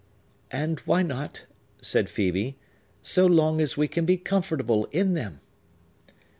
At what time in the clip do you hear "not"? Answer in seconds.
1.03-1.45